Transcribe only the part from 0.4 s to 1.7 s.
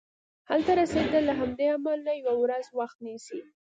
هلته رسیدل له همدې